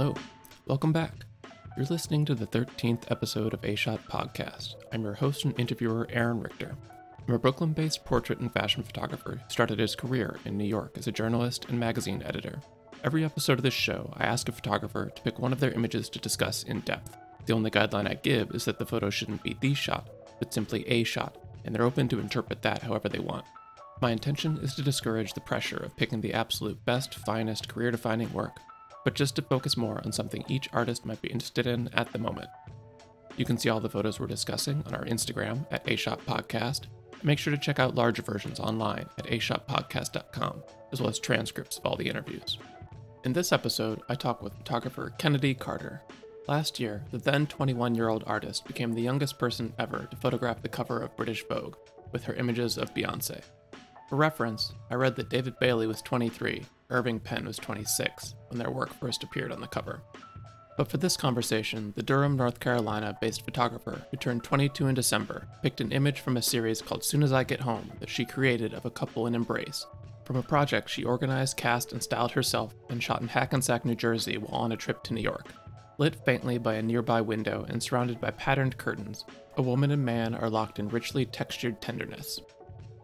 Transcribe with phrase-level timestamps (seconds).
[0.00, 0.14] Hello,
[0.66, 1.12] welcome back.
[1.76, 4.76] You're listening to the 13th episode of A Shot Podcast.
[4.94, 6.74] I'm your host and interviewer, Aaron Richter.
[7.28, 10.96] I'm a Brooklyn based portrait and fashion photographer who started his career in New York
[10.96, 12.62] as a journalist and magazine editor.
[13.04, 16.08] Every episode of this show, I ask a photographer to pick one of their images
[16.08, 17.18] to discuss in depth.
[17.44, 20.08] The only guideline I give is that the photo shouldn't be the shot,
[20.38, 21.36] but simply a shot,
[21.66, 23.44] and they're open to interpret that however they want.
[24.00, 28.32] My intention is to discourage the pressure of picking the absolute best, finest, career defining
[28.32, 28.60] work,
[29.04, 32.18] but just to focus more on something each artist might be interested in at the
[32.18, 32.48] moment.
[33.36, 36.86] You can see all the photos we're discussing on our Instagram at A-Shot Podcast,
[37.22, 41.86] make sure to check out larger versions online at ashotpodcast.com, as well as transcripts of
[41.86, 42.58] all the interviews.
[43.24, 46.02] In this episode, I talk with photographer Kennedi Carter.
[46.48, 50.62] Last year, the then 21 year old artist became the youngest person ever to photograph
[50.62, 51.76] the cover of British Vogue
[52.12, 53.42] with her images of Beyonce.
[54.08, 58.70] For reference, I read that David Bailey was 23, Irving Penn was 26, when their
[58.70, 60.02] work first appeared on the cover.
[60.76, 65.46] But for this conversation, the Durham, North Carolina based photographer, who turned 22 in December,
[65.62, 68.72] picked an image from a series called Soon as I Get Home that she created
[68.72, 69.86] of a couple in embrace,
[70.24, 74.38] from a project she organized, cast, and styled herself and shot in Hackensack, New Jersey
[74.38, 75.48] while on a trip to New York.
[75.98, 79.26] Lit faintly by a nearby window and surrounded by patterned curtains,
[79.58, 82.40] a woman and man are locked in richly textured tenderness.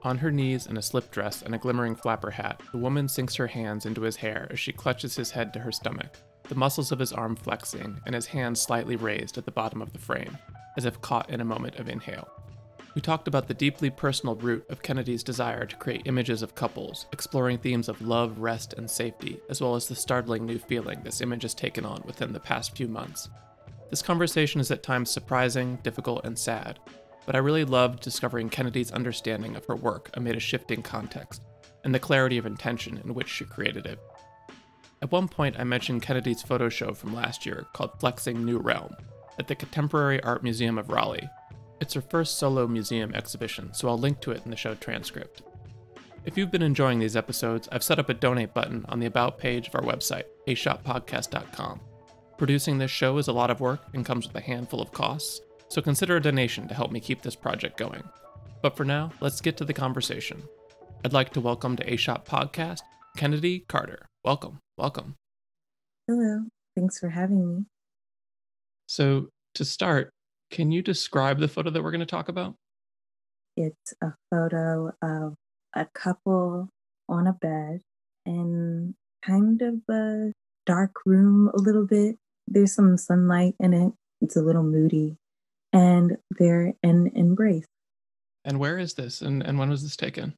[0.07, 3.35] On her knees in a slip dress and a glimmering flapper hat, the woman sinks
[3.35, 6.93] her hands into his hair as she clutches his head to her stomach, the muscles
[6.93, 10.39] of his arm flexing and his hands slightly raised at the bottom of the frame,
[10.77, 12.29] as if caught in a moment of inhale.
[12.95, 17.07] We talked about the deeply personal root of Kennedi's desire to create images of couples,
[17.13, 21.21] exploring themes of love, rest, and safety, as well as the startling new feeling this
[21.21, 23.29] image has taken on within the past few months.
[23.91, 26.79] This conversation is at times surprising, difficult, and sad,
[27.27, 31.43] but I really loved discovering Kennedi's understanding of her work amid a shifting context,
[31.85, 33.99] and the clarity of intention in which she created it.
[35.03, 38.95] At one point, I mentioned Kennedi's photo show from last year called Flexing New Realm
[39.39, 41.29] at the Contemporary Art Museum of Raleigh.
[41.81, 45.43] It's her first solo museum exhibition, so I'll link to it in the show transcript.
[46.25, 49.39] If you've been enjoying these episodes, I've set up a donate button on the About
[49.39, 51.81] page of our website, ashotpodcast.com.
[52.39, 55.41] Producing this show is a lot of work and comes with a handful of costs,
[55.69, 58.03] so consider a donation to help me keep this project going.
[58.63, 60.43] But for now, let's get to the conversation.
[61.05, 62.81] I'd like to welcome to A Shot Podcast
[63.17, 64.07] Kennedi Carter.
[64.25, 65.17] Welcome, welcome.
[66.07, 66.45] Hello,
[66.77, 67.65] thanks for having me.
[68.87, 70.11] So, to start,
[70.51, 72.55] can you describe the photo that we're going to talk about?
[73.57, 75.35] It's a photo of
[75.75, 76.69] a couple
[77.09, 77.81] on a bed
[78.25, 78.95] in
[79.25, 80.33] kind of a
[80.67, 82.17] dark room, a little bit.
[82.47, 83.93] There's some sunlight in it.
[84.21, 85.17] It's a little moody
[85.77, 87.67] and they're in embrace.
[88.47, 89.21] And where is this?
[89.21, 90.35] And, and when was this taken?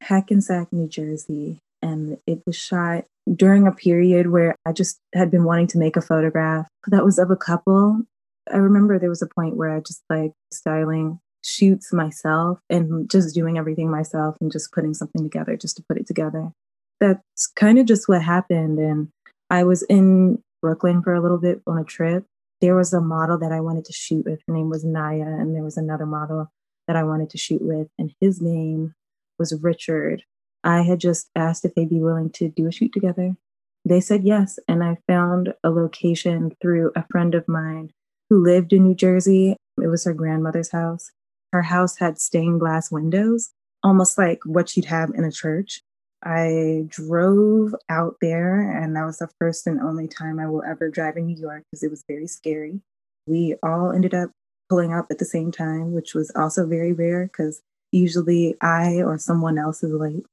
[0.00, 1.58] Hackensack, New Jersey.
[1.82, 5.96] And it was shot during a period where I just had been wanting to make
[5.96, 8.02] a photograph that was of a couple.
[8.50, 13.34] I remember there was a point where I just like styling shoots myself and just
[13.34, 16.52] doing everything myself and just putting something together just to put it together.
[17.00, 18.78] That's kind of just what happened.
[18.78, 19.08] And
[19.50, 22.24] I was in Brooklyn for a little bit on a trip
[22.60, 24.40] there was a model that I wanted to shoot with.
[24.46, 26.50] Her name was Naya, and there was another model
[26.86, 28.94] that I wanted to shoot with, and his name
[29.38, 30.24] was Richard.
[30.62, 33.36] I had just asked if they'd be willing to do a shoot together.
[33.84, 37.92] They said yes, and I found a location through a friend of mine
[38.28, 39.56] who lived in New Jersey.
[39.82, 41.10] It was her grandmother's house.
[41.52, 43.50] Her house had stained glass windows,
[43.82, 45.80] almost like what you'd have in a church.
[46.22, 50.90] I drove out there, and that was the first and only time I will ever
[50.90, 52.80] drive in New York because it was very scary.
[53.26, 54.30] We all ended up
[54.68, 59.18] pulling up at the same time, which was also very rare because usually I or
[59.18, 60.26] someone else is late.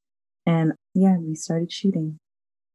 [0.46, 2.18] And yeah, we started shooting.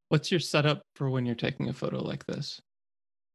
[0.08, 2.60] What's your setup for when you're taking a photo like this?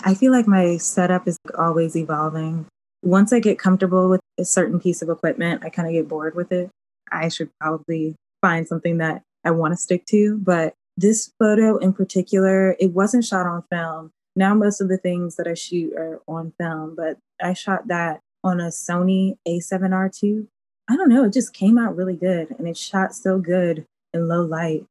[0.04, 2.68] I feel like my setup is always evolving.
[3.04, 6.36] Once I get comfortable with a certain piece of equipment, I kind of get bored
[6.36, 6.70] with it.
[7.12, 10.38] I should probably find something that I want to stick to.
[10.38, 14.12] But this photo in particular, it wasn't shot on film.
[14.36, 18.22] Now, most of the things that I shoot are on film, but I shot that
[18.44, 20.48] on a Sony a7R2.
[20.90, 24.28] I don't know, it just came out really good and it shot so good in
[24.28, 24.86] low light.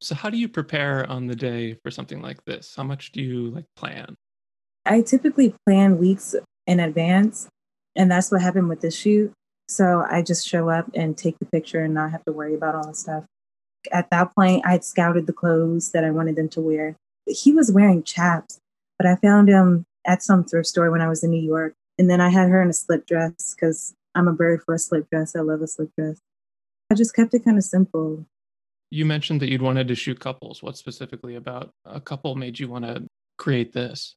[0.00, 2.74] So, how do you prepare on the day for something like this?
[2.74, 4.16] How much do you like plan?
[4.86, 6.34] I typically plan weeks
[6.66, 7.48] in advance,
[7.96, 9.32] and that's what happened with this shoot.
[9.68, 12.74] So I just show up and take the picture and not have to worry about
[12.74, 13.24] all the stuff
[13.92, 16.96] at that point, I had scouted the clothes that I wanted them to wear.
[17.26, 18.58] He was wearing chaps,
[18.98, 21.74] but I found him at some thrift store when I was in New York.
[21.98, 24.78] And then I had her in a slip dress because I'm a bird for a
[24.78, 25.36] slip dress.
[25.36, 26.18] I love a slip dress.
[26.90, 28.24] I just kept it kind of simple.
[28.90, 30.62] You mentioned that you'd wanted to shoot couples.
[30.62, 33.04] What specifically about a couple made you want to
[33.38, 34.16] create this?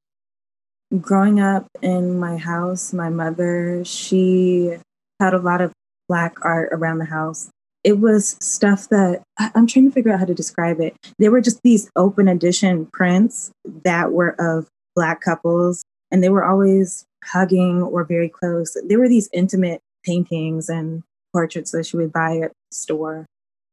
[0.99, 4.77] Growing up in my house, my mother, she
[5.19, 5.71] had a lot of
[6.07, 7.49] black art around the house.
[7.83, 10.95] It was stuff that I'm trying to figure out how to describe it.
[11.19, 13.51] They were just these open edition prints
[13.83, 18.77] that were of black couples, and they were always hugging or very close.
[18.85, 21.03] There were these intimate paintings and
[21.33, 23.25] portraits that she would buy at the store.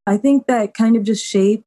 [0.06, 1.64] I think that kind of just shaped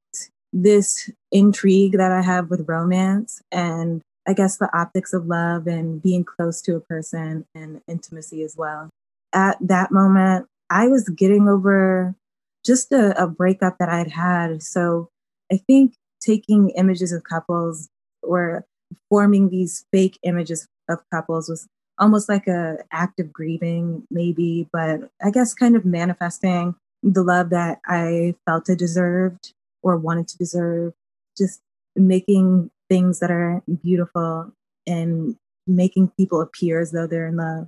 [0.51, 6.01] this intrigue that I have with romance and I guess the optics of love and
[6.01, 8.89] being close to a person and intimacy as well.
[9.33, 12.15] At that moment, I was getting over
[12.65, 14.63] just a, a breakup that I'd had.
[14.63, 15.09] So
[15.51, 17.89] I think taking images of couples
[18.21, 18.65] or
[19.09, 21.67] forming these fake images of couples was
[21.99, 27.49] almost like a act of grieving maybe but i guess kind of manifesting the love
[27.49, 30.93] that I felt I deserved or wanted to deserve,
[31.37, 31.61] just
[31.95, 34.51] making things that are beautiful
[34.87, 35.35] and
[35.67, 37.67] making people appear as though they're in love.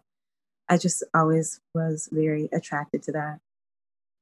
[0.69, 3.39] I just always was very attracted to that.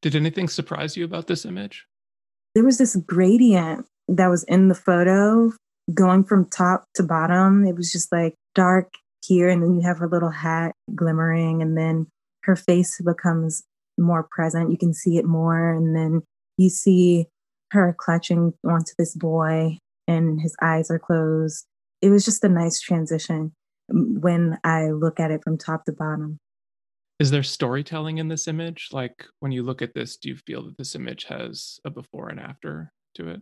[0.04, 1.88] Did anything surprise you about this image?
[2.54, 5.52] There was this gradient that was in the photo
[5.92, 7.66] going from top to bottom.
[7.66, 8.94] It was just like dark
[9.26, 12.08] here, and then you have her little hat glimmering, and then
[12.44, 13.64] her face becomes
[13.98, 14.72] more present.
[14.72, 15.74] You can see it more.
[15.74, 16.22] And then
[16.58, 17.28] you see
[17.72, 19.78] her clutching onto this boy
[20.08, 21.66] and his eyes are closed.
[22.02, 23.54] It was just a nice transition
[23.92, 26.38] mm, when I look at it from top to bottom.
[27.19, 28.89] Is there storytelling in this image?
[28.92, 32.30] Like when you look at this, do you feel that this image has a before
[32.30, 33.42] and after to it?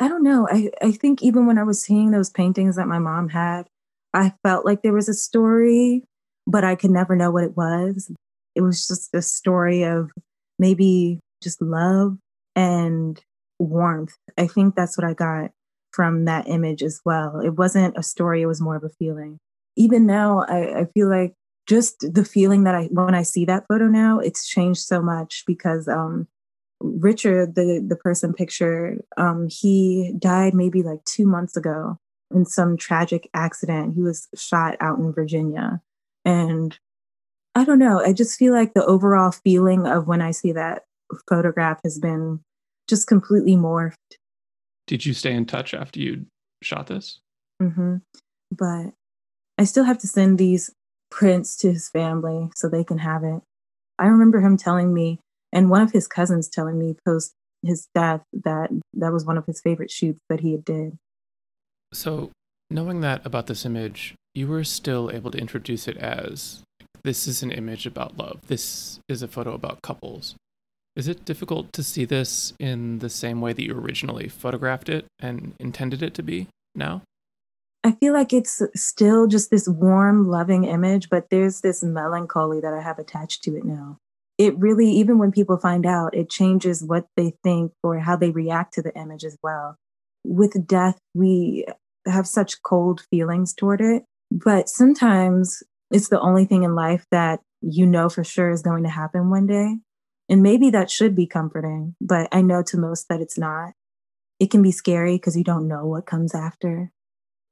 [0.00, 0.48] I don't know.
[0.50, 3.66] I, I think even when I was seeing those paintings that my mom had,
[4.12, 6.02] I felt like there was a story,
[6.46, 8.10] but I could never know what it was
[8.54, 10.10] it was just a story of
[10.58, 12.16] maybe just love
[12.54, 13.20] and
[13.58, 14.14] warmth.
[14.38, 15.50] I think that's what I got
[15.92, 17.40] from that image as well.
[17.40, 19.38] It wasn't a story, it was more of a feeling.
[19.76, 21.34] Even now, I, I feel like
[21.66, 25.44] just the feeling that I, when I see that photo now, it's changed so much
[25.46, 26.28] because um,
[26.80, 31.98] Richard, the, the person pictured, um, he died maybe like two months ago
[32.34, 33.94] in some tragic accident.
[33.94, 35.80] He was shot out in Virginia.
[36.24, 36.78] And
[37.54, 38.00] I don't know.
[38.00, 40.82] I just feel like the overall feeling of when I see that
[41.28, 42.40] photograph has been
[42.88, 43.94] just completely morphed.
[44.86, 46.26] Did you stay in touch after you
[46.62, 47.20] shot this?
[47.62, 47.96] Mm-hmm.
[48.50, 48.92] But
[49.56, 50.70] I still have to send these
[51.14, 53.40] prints to his family so they can have it.
[53.98, 55.20] I remember him telling me,
[55.52, 59.46] and one of his cousins telling me post his death that that was one of
[59.46, 60.98] his favorite shoots that he had did.
[61.92, 62.32] So,
[62.68, 66.62] knowing that about this image, you were still able to introduce it as
[67.04, 68.40] this is an image about love.
[68.48, 70.34] This is a photo about couples.
[70.96, 75.06] Is it difficult to see this in the same way that you originally photographed it
[75.20, 77.02] and intended it to be now?
[77.84, 82.72] I feel like it's still just this warm, loving image, but there's this melancholy that
[82.72, 83.98] I have attached to it now.
[84.38, 88.30] It really, even when people find out, it changes what they think or how they
[88.30, 89.76] react to the image as well.
[90.24, 91.66] With death, we
[92.06, 97.40] have such cold feelings toward it, but sometimes it's the only thing in life that
[97.60, 99.76] you know for sure is going to happen one day.
[100.30, 103.74] And maybe that should be comforting, but I know to most that it's not.
[104.40, 106.90] It can be scary because you don't know what comes after.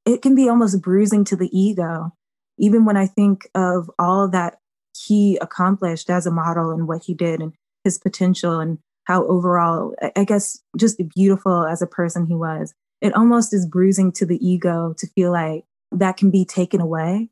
[0.04, 2.12] It can be almost bruising to the ego.
[2.58, 4.58] Even when I think of all that
[4.96, 7.52] he accomplished as a model and what he did and
[7.84, 13.14] his potential and how overall, I guess, just beautiful as a person he was, it
[13.14, 17.28] almost is bruising to the ego to feel like that can be taken away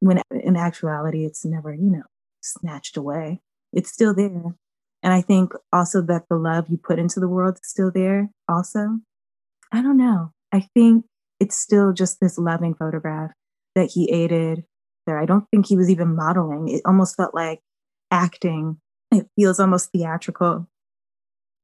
[0.00, 2.02] when in actuality it's never you know
[2.40, 3.40] snatched away.
[3.72, 4.54] It's still there.
[5.04, 8.30] And i think also that the love you put into the world is still there
[8.48, 9.00] also.
[9.72, 10.32] I don't know.
[10.52, 11.04] I think
[11.42, 13.30] it's still just this loving photograph
[13.74, 14.64] that he aided
[15.06, 16.68] there i don't think he was even modeling.
[16.68, 17.60] It almost felt like
[18.10, 18.78] acting.
[19.10, 20.68] It feels almost theatrical.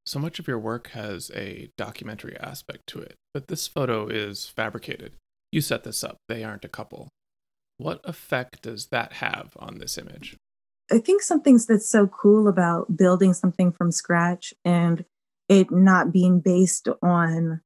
[0.04, 4.48] So much of your work has a documentary aspect to it but this photo is
[4.48, 5.12] fabricated.
[5.52, 6.16] You set this up.
[6.28, 7.08] They aren't a couple.
[7.76, 10.36] What effect does that have on this image?
[10.90, 15.04] I think something that's so cool about building something from scratch and
[15.48, 17.60] it not being based on,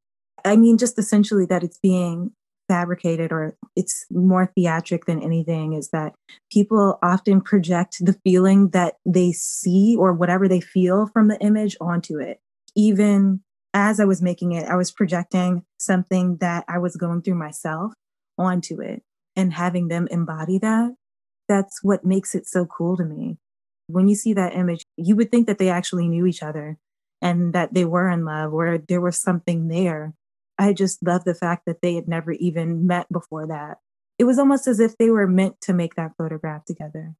[0.45, 2.33] I mean, just essentially that it's being
[2.69, 6.15] fabricated or it's more theatric than anything is that
[6.51, 11.77] people often project the feeling that they see or whatever they feel from the image
[11.81, 12.41] onto it.
[12.77, 13.41] Even
[13.75, 17.93] as I was making it, I was projecting something that I was going through myself
[18.39, 19.03] onto it
[19.37, 20.95] and having them embody that,
[21.49, 23.39] that's what makes it so cool to me.
[23.89, 26.79] When you see that image, you would think that they actually knew each other.
[27.25, 30.13] and that they were in love or there was something there.
[30.59, 33.79] I just love the fact that they had never even met before that.
[34.19, 37.15] It was almost as if they were meant to make that photograph together.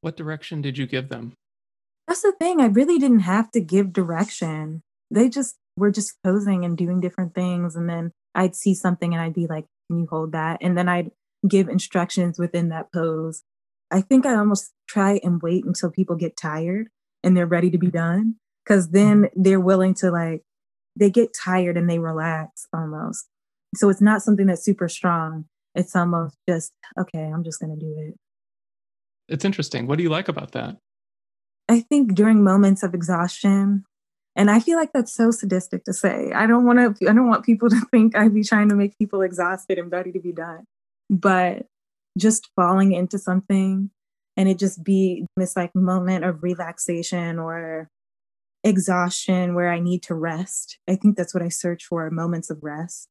[0.00, 1.34] What direction did you give them?
[2.08, 2.60] That's the thing.
[2.60, 4.82] I really didn't have to give direction.
[5.10, 7.76] They just were just posing and doing different things.
[7.76, 10.58] And then I'd see something and I'd be like, Can you hold that?
[10.60, 11.10] And then I'd
[11.46, 13.42] give instructions within that pose.
[13.90, 16.88] I think I almost try and wait until people get tired
[17.22, 18.36] and they're ready to be done.
[18.66, 20.42] Cause then they're willing to like,
[21.00, 23.26] they get tired and they relax almost.
[23.74, 25.46] So it's not something that's super strong.
[25.74, 28.14] It's almost just, okay, I'm just going to do it.
[29.28, 29.86] It's interesting.
[29.86, 30.76] What do you like about that?
[31.68, 33.84] I think during moments of exhaustion,
[34.36, 36.32] and I feel like that's so sadistic to say.
[36.32, 38.98] I don't want to, I don't want people to think I'd be trying to make
[38.98, 40.64] people exhausted and ready to be done.
[41.08, 41.66] But
[42.18, 43.90] just falling into something
[44.36, 47.88] and it just be this like moment of relaxation or
[48.64, 50.78] exhaustion where I need to rest.
[50.88, 53.08] I think that's what I search for moments of rest.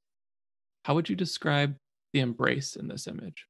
[0.85, 1.75] How would you describe
[2.13, 3.45] the embrace in this image?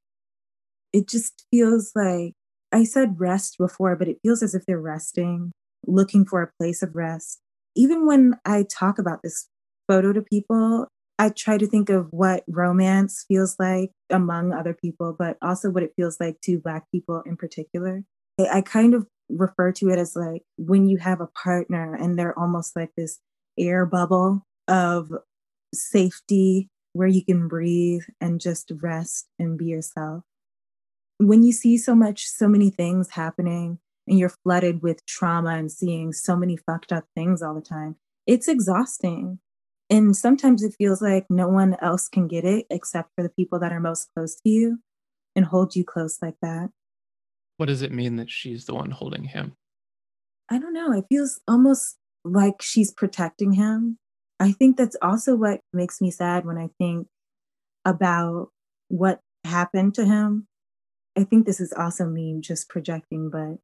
[0.92, 2.34] It just feels like
[2.72, 5.52] I said rest before, but it feels as if they're resting,
[5.86, 7.40] looking for a place of rest.
[7.76, 9.48] Even when I talk about this
[9.88, 10.88] photo to people,
[11.18, 15.82] I try to think of what romance feels like among other people, but also what
[15.82, 18.04] it feels like to Black people in particular.
[18.50, 19.06] I kind of
[19.36, 23.18] refer to it as like when you have a partner and they're almost like this
[23.58, 25.10] air bubble of
[25.74, 30.24] safety where you can breathe and just rest and be yourself
[31.20, 35.70] when you see so much, so many things happening and you're flooded with trauma and
[35.70, 37.96] seeing so many fucked up things all the time,
[38.26, 39.38] it's exhausting.
[39.90, 43.58] And sometimes it feels like no one else can get it except for the people
[43.58, 44.78] that are most close to you
[45.36, 46.70] and hold you close like that.
[47.60, 49.52] What does it mean that she's the one holding him?
[50.48, 50.94] I don't know.
[50.94, 53.98] It feels almost like she's protecting him.
[54.40, 57.06] I think that's also what makes me sad when I think
[57.84, 58.48] about
[58.88, 60.46] what happened to him
[61.18, 63.58] I think this is also me just projecting, but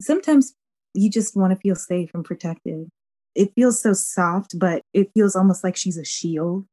[0.00, 0.54] sometimes
[0.94, 2.88] you just want to feel safe and protected.
[3.34, 6.64] It feels so soft, but it feels almost like she's a shield.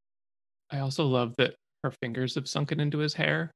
[0.72, 3.52] I also love that her fingers have sunken into his hair.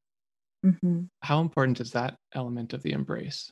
[0.65, 1.03] Mm-hmm.
[1.22, 3.51] How important is that element of the embrace?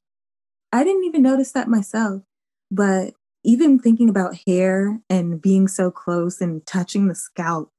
[0.71, 2.23] I didn't even notice that myself,
[2.69, 3.13] but
[3.43, 7.69] even thinking about hair and being so close and touching the scalp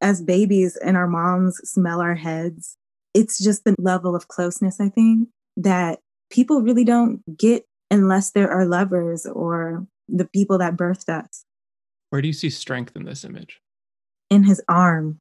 [0.00, 2.76] as babies and our moms smell our heads
[3.14, 5.98] it's just the level of closeness, I think, that
[6.30, 11.44] people really don't get unless there are lovers or the people that birthed us.
[12.10, 13.60] Where do you see strength in this image?
[14.30, 15.18] In his arm.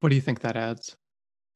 [0.00, 0.96] What do you think that adds?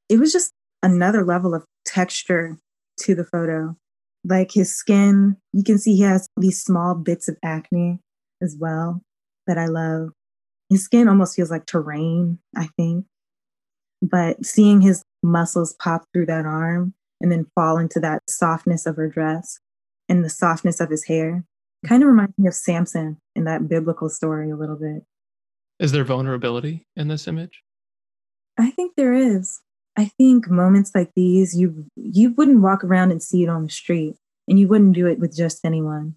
[0.09, 2.57] It was just another level of texture
[3.01, 3.77] to the photo.
[4.25, 8.01] Like his skin, you can see he has these small bits of acne
[8.43, 9.01] as well
[9.47, 10.11] that I love.
[10.69, 13.07] His skin almost feels like terrain, I think.
[14.03, 18.97] But seeing his muscles pop through that arm and then fall into that softness of
[18.97, 19.59] her dress
[20.09, 21.45] and the softness of his hair.
[21.87, 25.03] Kind of reminds me of Samson in that biblical story a little bit.
[25.79, 27.63] Is there vulnerability in this image?
[28.59, 29.61] I think there is.
[30.01, 33.71] I think moments like these, you you wouldn't walk around and see it on the
[33.71, 34.17] street,
[34.49, 36.15] and you wouldn't do it with just anyone,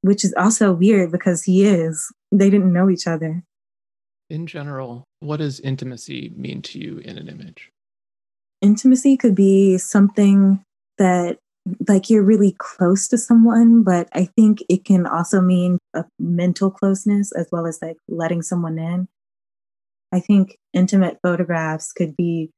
[0.00, 2.12] which is also weird because he is.
[2.32, 3.42] They didn't know each other.
[4.30, 7.70] In general, what does intimacy mean to you in an image?
[8.60, 10.62] intimacy could be something
[10.98, 11.38] that
[11.86, 16.70] like you're really close to someone, but I think it can also mean a mental
[16.70, 19.06] closeness as well as like letting someone in.
[20.12, 22.50] I think intimate photographs could be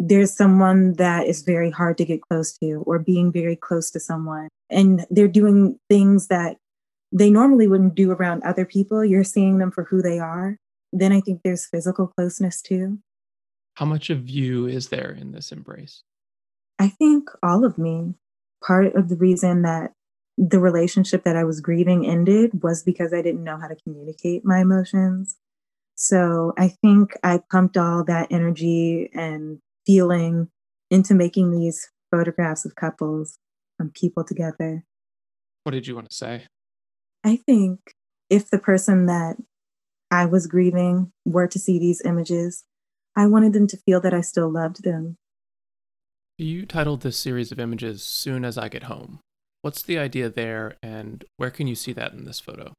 [0.00, 3.98] there's someone that is very hard to get close to or being very close to
[3.98, 6.56] someone and they're doing things that
[7.10, 9.04] they normally wouldn't do around other people.
[9.04, 10.56] You're seeing them for who they are.
[10.92, 13.00] Then I think there's physical closeness too.
[13.74, 16.04] How much of you is there in this embrace?
[16.78, 18.14] I think all of me.
[18.64, 19.92] Part of the reason that
[20.36, 24.44] the relationship that I was grieving ended was because I didn't know how to communicate
[24.44, 25.36] my emotions.
[25.96, 30.48] So I think I pumped all that energy and feeling
[30.90, 33.38] into making these photographs of couples
[33.78, 34.84] and people together.
[35.64, 36.44] What did you want to say?
[37.24, 37.80] I think
[38.28, 39.36] if the person that
[40.10, 42.64] I was grieving were to see these images,
[43.16, 45.16] I wanted them to feel that I still loved them.
[46.36, 49.20] You titled this series of images Soon as I Get Home.
[49.62, 52.74] What's the idea there, and where can you see that in this photo?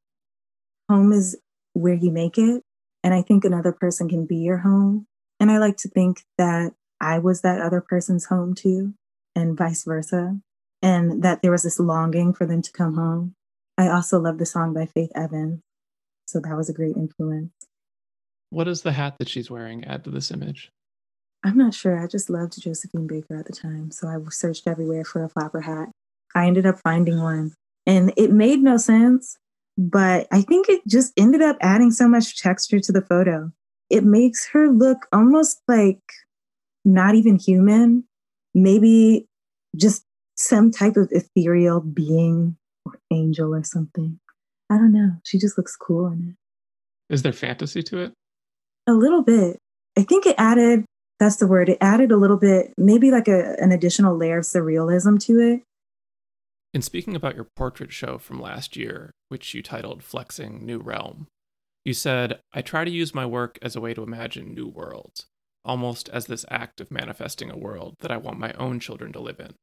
[0.90, 1.38] Home is
[1.74, 2.64] where you make it,
[3.04, 5.08] and I think another person can be your home.
[5.40, 6.72] And I like to think that
[7.02, 8.94] I was that other person's home too,
[9.36, 10.38] and vice versa,
[10.82, 13.34] and that there was this longing for them to come home.
[13.78, 15.62] I also love the song by Faith Evans.
[16.28, 17.52] So that was a great influence.
[18.50, 20.72] What does the hat that she's wearing add to this image?
[21.44, 21.98] I'm not sure.
[21.98, 23.92] I just loved Josephine Baker at the time.
[23.92, 25.90] So I searched everywhere for a flapper hat.
[26.36, 27.54] I ended up finding one
[27.86, 29.38] and it made no sense,
[29.78, 33.52] but I think it just ended up adding so much texture to the photo.
[33.90, 36.02] It makes her look almost like
[36.94, 38.06] not even human,
[38.54, 39.28] maybe
[39.76, 40.04] just
[40.36, 44.20] some type of ethereal being or angel or something.
[44.70, 45.12] I don't know.
[45.24, 47.14] She just looks cool in it.
[47.14, 48.14] Is there fantasy to it?
[48.88, 49.58] A little bit.
[49.98, 50.86] I think it added,
[51.20, 54.46] that's the word, it added a little bit, maybe like a, an additional layer of
[54.46, 55.64] surrealism to it.
[56.74, 61.28] In speaking about your portrait show from last year, which you titled Flexing New Realm,
[61.84, 65.26] you said, I try to use my work as a way to imagine new worlds,
[65.70, 69.20] almost as this act of manifesting a world that I want my own children to
[69.20, 69.54] live in.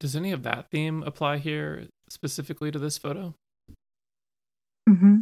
[0.00, 3.36] Does any of that theme apply here specifically to this photo?
[4.88, 5.18] Mm-hmm.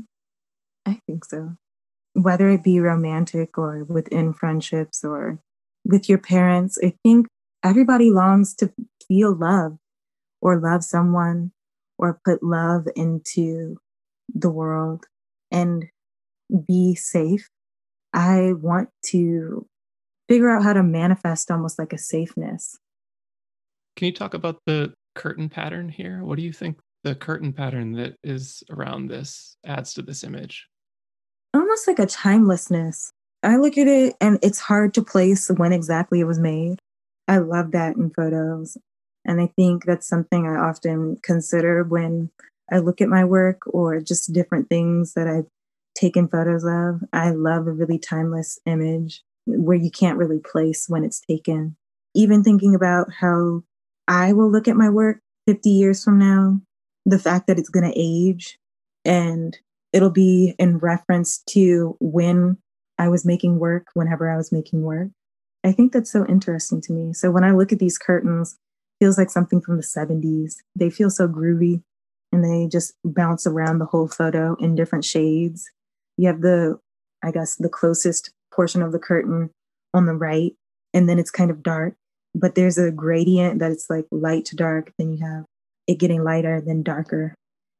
[0.86, 1.56] I think so.
[2.14, 5.38] Whether it be romantic or within friendships or
[5.84, 7.26] with your parents, I think
[7.62, 8.72] everybody longs to
[9.06, 9.76] feel love
[10.40, 11.52] or love someone
[11.98, 13.76] or put love into
[14.34, 15.04] the world
[15.50, 15.88] and
[16.66, 17.50] be safe.
[18.14, 19.66] I want to
[20.30, 22.78] figure out how to manifest almost like a safeness.
[23.96, 26.22] Can you talk about the curtain pattern here?
[26.22, 30.68] What do you think the curtain pattern that is around this adds to this image?
[31.52, 33.10] Almost like a timelessness.
[33.42, 36.78] I look at it and it's hard to place when exactly it was made.
[37.26, 38.78] I love that in photos.
[39.24, 42.30] And I think that's something I often consider when
[42.70, 45.48] I look at my work or just different things that I've
[45.96, 47.02] taken photos of.
[47.12, 51.76] I love a really timeless image where you can't really place when it's taken.
[52.14, 53.62] Even thinking about how
[54.08, 56.60] I will look at my work 50 years from now
[57.06, 58.58] the fact that it's going to age
[59.04, 59.58] and
[59.92, 62.58] it'll be in reference to when
[62.98, 65.08] I was making work, whenever I was making work.
[65.64, 67.12] I think that's so interesting to me.
[67.12, 68.56] So when I look at these curtains,
[68.98, 70.56] feels like something from the 70s.
[70.76, 71.82] They feel so groovy
[72.32, 75.70] and they just bounce around the whole photo in different shades.
[76.16, 76.78] You have the,
[77.24, 79.50] I guess, the closest portion of the curtain
[79.94, 80.54] on the right,
[80.94, 81.94] and then it's kind of dark,
[82.34, 84.92] but there's a gradient that it's like light to dark.
[84.98, 85.44] Then you have
[85.86, 87.34] it getting lighter, then darker.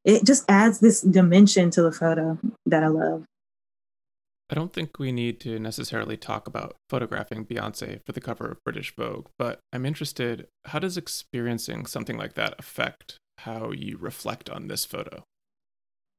[0.04, 3.24] It just adds this dimension to the photo that I love.
[4.50, 8.64] I don't think we need to necessarily talk about photographing Beyonce for the cover of
[8.64, 14.50] British Vogue, but I'm interested how does experiencing something like that affect how you reflect
[14.50, 15.22] on this photo?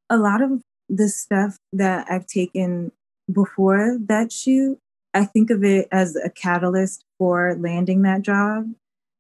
[0.09, 2.93] A lot of the stuff that I've taken
[3.31, 4.79] before that shoot,
[5.13, 8.71] I think of it as a catalyst for landing that job.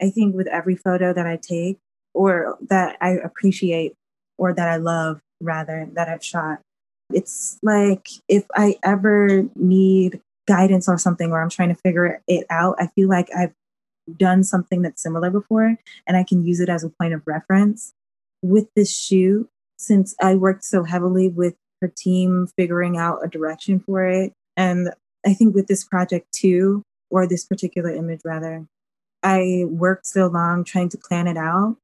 [0.01, 1.77] I think with every photo that I take,
[2.13, 3.93] or that I appreciate
[4.37, 6.59] or that I love rather that I've shot.
[7.13, 12.45] It's like if I ever need guidance or something or I'm trying to figure it
[12.49, 13.53] out, I feel like I've
[14.17, 17.93] done something that's similar before and I can use it as a point of reference.
[18.41, 23.79] With this shoot, since I worked so heavily with her team figuring out a direction
[23.79, 24.89] for it, and
[25.25, 28.65] I think with this project too, or this particular image rather,
[29.23, 31.77] I worked so long trying to plan it out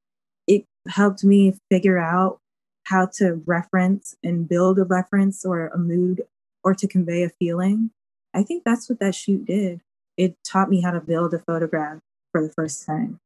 [0.47, 2.39] It helped me figure out
[2.85, 6.21] how to reference and build a reference or a mood
[6.63, 7.91] or to convey a feeling.
[8.33, 9.81] I think that's what that shoot did.
[10.15, 11.99] It taught me how to build a photograph
[12.31, 13.19] for the first time.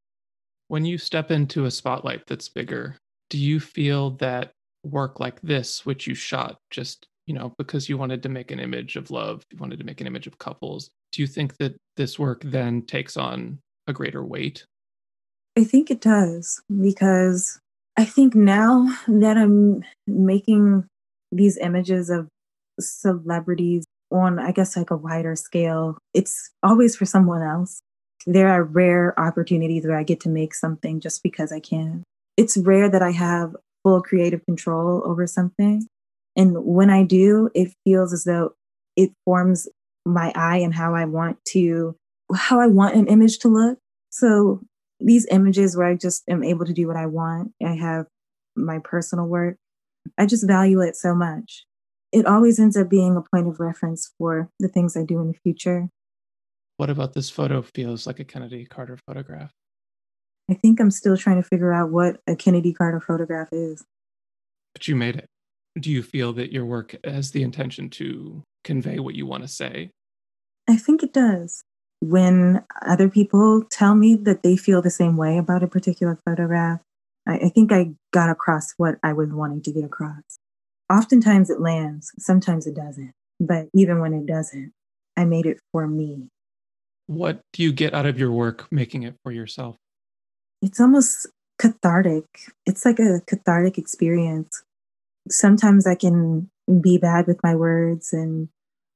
[0.67, 2.97] When you step into a spotlight that's bigger,
[3.29, 4.51] do you feel that
[4.83, 8.59] work like this, which you shot just, you know, because you wanted to make an
[8.59, 11.75] image of love, you wanted to make an image of couples, do you think that
[11.97, 14.65] this work then takes on a greater weight
[15.57, 17.59] I think it does because
[17.97, 20.85] I think now that I'm making
[21.31, 22.27] these images of
[22.79, 27.81] celebrities on, I guess, like a wider scale, it's always for someone else.
[28.25, 32.03] There are rare opportunities where I get to make something just because I can.
[32.37, 35.87] It's rare that I have full creative control over something.
[36.35, 38.53] And when I do, it feels as though
[38.95, 39.67] it forms
[40.05, 41.95] my eye and how I want to,
[42.33, 43.77] how I want an image to look.
[44.09, 44.61] So
[44.99, 47.51] these images where I just am able to do what I want.
[47.63, 48.05] I have
[48.55, 49.57] my personal work.
[50.17, 51.65] I just value it so much.
[52.11, 55.27] It always ends up being a point of reference for the things I do in
[55.27, 55.89] the future.
[56.77, 59.51] What about this photo feels like a Kennedi Carter photograph?
[60.51, 63.83] I think I'm still trying to figure out what a Kennedi Carter photograph is.
[64.73, 65.25] But you made it.
[65.79, 69.47] Do you feel that your work has the intention to convey what you want to
[69.47, 69.89] say?
[70.69, 71.63] I think it does
[72.01, 76.81] when other people tell me that they feel the same way about a particular photograph,
[77.27, 80.39] I, I think I got across what I was wanting to get across.
[80.91, 83.13] Oftentimes it lands, sometimes it doesn't.
[83.39, 84.73] But even when it doesn't,
[85.15, 86.27] I made it for me.
[87.05, 89.77] What do you get out of your work making it for yourself?
[90.61, 91.27] It's almost
[91.59, 92.25] cathartic.
[92.65, 94.63] It's like a cathartic experience.
[95.29, 96.49] Sometimes I can
[96.81, 98.47] be bad with my words and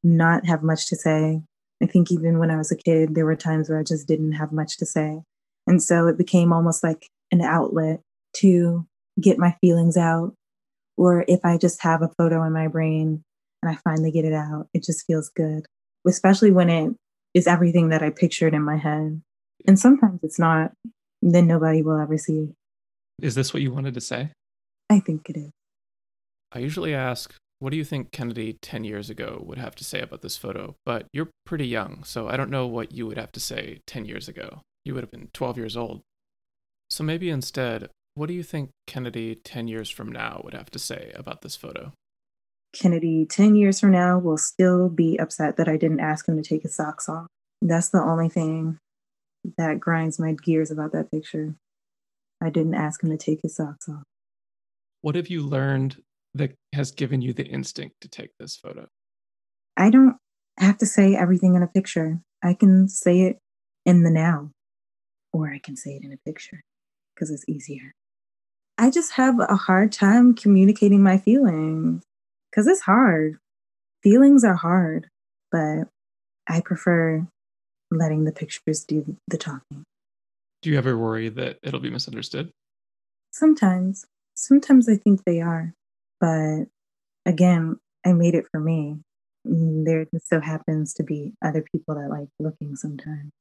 [0.03, 1.41] not have much to say.
[1.81, 4.33] I think even when I was a kid, there were times where I just didn't
[4.33, 5.21] have much to say.
[5.67, 8.01] And so it became almost like an outlet
[8.37, 8.85] to
[9.19, 10.33] get my feelings out.
[10.97, 13.23] Or if I just have a photo in my brain
[13.61, 15.65] and I finally get it out, it just feels good,
[16.07, 16.95] especially when it
[17.33, 19.21] is everything that I pictured in my head.
[19.67, 20.71] And sometimes it's not,
[21.33, 22.53] then nobody will ever see.
[23.21, 24.31] Is this what you wanted to say?
[24.89, 25.51] I think it is.
[26.51, 30.01] I usually ask, what do you think Kennedi 10 years ago would have to say
[30.01, 30.75] about this photo?
[30.85, 34.05] But you're pretty young, so I don't know what you would have to say 10
[34.05, 34.61] years ago.
[34.83, 36.01] You would have been 12 years old.
[36.89, 40.79] So maybe instead, what do you think Kennedi 10 years from now would have to
[40.79, 41.91] say about this photo?
[42.73, 46.47] Kennedi 10 years from now will still be upset that I didn't ask him to
[46.47, 47.27] take his socks off.
[47.61, 48.77] That's the only thing
[49.57, 51.55] that grinds my gears about that picture.
[52.41, 54.03] I didn't ask him to take his socks off.
[55.01, 56.01] What have you learned
[56.33, 58.87] that has given you the instinct to take this photo?
[59.77, 60.17] I don't
[60.57, 62.19] have to say everything in a picture.
[62.43, 63.39] I can say it
[63.85, 64.51] in the now,
[65.31, 66.61] or I can say it in a picture
[67.13, 67.93] because it's easier.
[68.77, 72.03] I just have a hard time communicating my feelings
[72.51, 73.37] because it's hard.
[74.03, 75.07] Feelings are hard,
[75.51, 75.87] but
[76.47, 77.27] I prefer
[77.91, 79.83] letting the pictures do the talking.
[80.61, 82.51] Do you ever worry that it'll be misunderstood?
[83.31, 84.05] Sometimes.
[84.35, 85.73] Sometimes I think they are.
[86.19, 86.65] But
[87.25, 88.97] again, I made it for me.
[89.45, 93.31] There just so happens to be other people that like looking sometimes.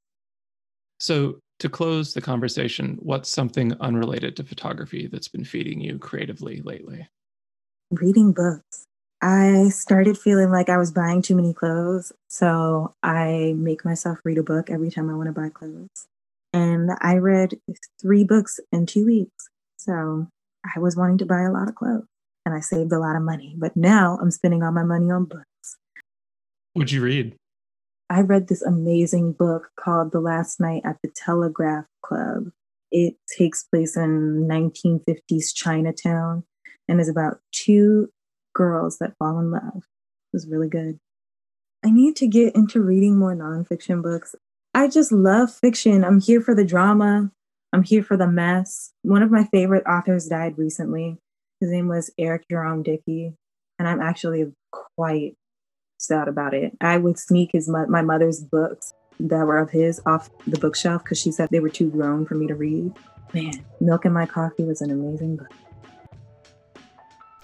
[1.01, 6.61] So, to close the conversation, what's something unrelated to photography that's been feeding you creatively
[6.63, 7.09] lately?
[7.91, 8.85] Reading books.
[9.25, 12.13] I started feeling like I was buying too many clothes.
[12.29, 16.09] So I make myself read a book every time I want to buy clothes.
[16.53, 17.59] And I read
[17.99, 19.49] three books in two weeks.
[19.79, 20.29] So
[20.63, 22.05] I was wanting to buy a lot of clothes
[22.45, 23.55] and I saved a lot of money.
[23.57, 25.79] But now I'm spending all my money on books.
[26.75, 27.35] What'd you read?
[28.11, 32.51] I read this amazing book called The Last Night at the Telegraph Club.
[32.93, 36.45] It takes place in 1950s Chinatown
[36.89, 38.11] and is about two
[38.55, 39.85] girls that fall in love.
[40.33, 40.99] Was really good.
[41.85, 44.35] I need to get into reading more nonfiction books.
[44.75, 46.05] I just love fiction.
[46.05, 47.31] I'm here for the drama.
[47.73, 48.93] I'm here for the mess.
[49.03, 51.19] One of my favorite authors died recently.
[51.61, 53.35] His name was Eric Jerome Dickey,
[53.79, 54.53] and I'm actually
[54.97, 55.37] quite
[55.99, 56.77] sad about it.
[56.81, 61.21] I would sneak his my mother's books that were of his off the bookshelf because
[61.21, 62.93] she said they were too grown for me to read.
[63.33, 65.53] Man, Milk in My Coffee was an amazing book.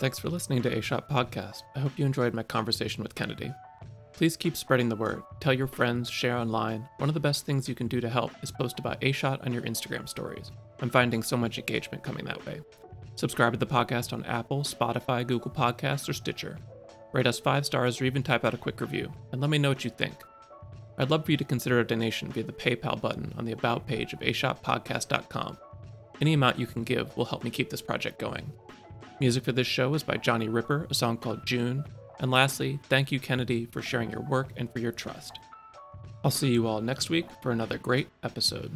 [0.00, 1.64] Thanks for listening to A Shot Podcast.
[1.76, 3.54] I hope you enjoyed my conversation with Kennedi.
[4.14, 5.22] Please keep spreading the word.
[5.40, 6.88] Tell your friends, share online.
[6.96, 9.44] One of the best things you can do to help is post about A Shot
[9.44, 10.52] on your Instagram stories.
[10.80, 12.62] I'm finding so much engagement coming that way.
[13.14, 16.56] Subscribe to the podcast on Apple, Spotify, Google Podcasts, or Stitcher.
[17.12, 19.68] Rate us five stars or even type out a quick review, and let me know
[19.68, 20.14] what you think.
[20.96, 23.86] I'd love for you to consider a donation via the PayPal button on the About
[23.86, 25.58] page of ashotpodcast.com.
[26.22, 28.50] Any amount you can give will help me keep this project going.
[29.20, 31.85] Music for this show is by Johnny Ripper, a song called June.
[32.20, 35.38] And lastly, thank you, Kennedi, for sharing your work and for your trust.
[36.24, 38.72] I'll see you all next week for another great episode.